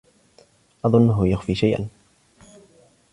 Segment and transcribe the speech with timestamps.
[0.85, 1.87] أظنّهُ يخفي شيئًا.